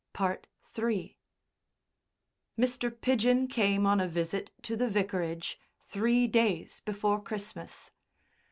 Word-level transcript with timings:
III 0.19 1.15
Mr. 2.57 2.89
Pidgen 2.89 3.47
came 3.47 3.85
on 3.85 3.99
a 3.99 4.07
visit 4.07 4.49
to 4.63 4.75
the 4.75 4.89
vicarage 4.89 5.59
three 5.79 6.25
days 6.27 6.81
before 6.85 7.21
Christmas. 7.21 7.91